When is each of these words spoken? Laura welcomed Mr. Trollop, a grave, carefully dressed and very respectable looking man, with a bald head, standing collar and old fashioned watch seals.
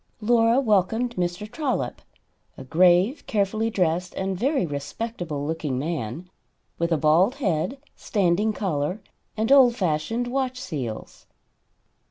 Laura 0.19 0.59
welcomed 0.59 1.15
Mr. 1.15 1.45
Trollop, 1.47 2.01
a 2.57 2.63
grave, 2.63 3.23
carefully 3.27 3.69
dressed 3.69 4.15
and 4.15 4.35
very 4.35 4.65
respectable 4.65 5.45
looking 5.45 5.77
man, 5.77 6.27
with 6.79 6.91
a 6.91 6.97
bald 6.97 7.35
head, 7.35 7.77
standing 7.95 8.51
collar 8.51 8.99
and 9.37 9.51
old 9.51 9.75
fashioned 9.75 10.25
watch 10.25 10.59
seals. 10.59 11.27